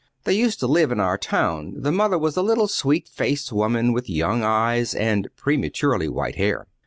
[0.23, 1.75] They used to live in our town.
[1.77, 6.65] The mother was a little sweet faced woman with young eyes and prematurely white hair."